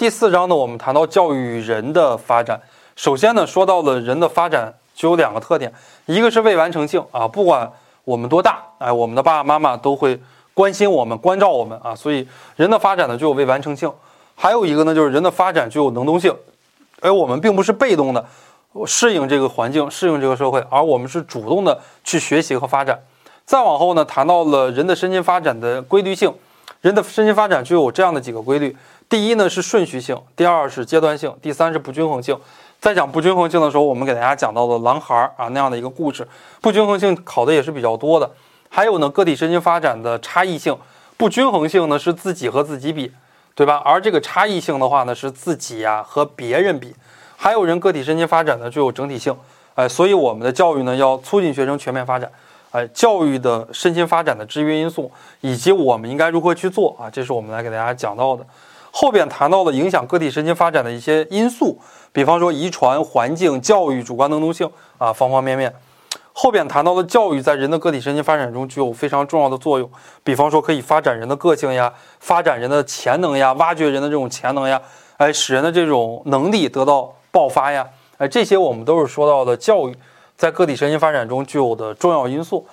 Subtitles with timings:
[0.00, 2.58] 第四章呢，我们谈到教育人的发展。
[2.96, 5.70] 首先呢，说到了人的发展就有两个特点，
[6.06, 7.70] 一个是未完成性啊，不管
[8.04, 10.18] 我们多大，哎，我们的爸爸妈妈都会
[10.54, 12.26] 关心我们、关照我们啊，所以
[12.56, 13.92] 人的发展呢就有未完成性。
[14.34, 16.34] 还有一个呢，就是人的发展具有能动性，
[17.02, 18.24] 而我们并不是被动的
[18.86, 22.98] 适应这个环境、适应这个社会，而我们是主动的去学习和发展。
[23.44, 26.32] 再往后呢，谈到了人的身心发展的规律性，
[26.80, 28.76] 人的身心发展具有这样的几个规律。
[29.08, 32.38] 第一呢是顺序性，第二是阶段性，第三是不均衡性。
[32.80, 36.26] 在讲不均衡性的时候，我们给大家讲到了狼孩儿啊那样的一个故事。
[36.60, 38.30] 不均衡性考的也是比较多的。
[38.68, 40.74] 还有呢，个体身心发展的差异性，
[41.16, 43.12] 不均衡性呢是自己和自己比，
[43.54, 43.82] 对吧？
[43.84, 46.94] 而这个差异性的话呢，是自己呀和别人比。
[47.36, 49.36] 还有人个体身心发展呢具有整体性，
[49.74, 52.30] 哎，所以我们的教育呢要促进学生全面发展，
[52.72, 58.46] 哎，教育的身心发展的制约因素以及我们应该如何去做啊，这是我们来给大家讲到的。
[58.92, 61.78] 后边谈到的影响个体身心发展的一些因素，
[62.12, 65.72] 比方说遗传、环境、教育、主观能动性啊，方方面面。
[66.32, 69.90] 后边谈到的教育在人的个体身心发展中具有非常重要的作用，
[70.22, 74.80] 比方说可以发展人的个性呀，发展人的潜能呀，挖掘人的这种潜能呀，
[75.18, 79.94] 哎，使人的这种能力得到爆发呀，哎，这些我们都是说到的教育
[80.40, 82.66] 在个体身心发展中具有的重要因素。